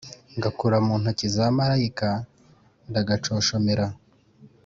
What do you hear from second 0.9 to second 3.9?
intoki za marayika ndagaconshomera.